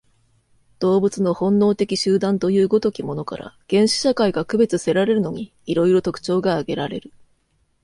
[0.79, 7.13] 動物の本能的集団という如きものから、原始社会が区別せられるのに、色々特徴が挙げられる。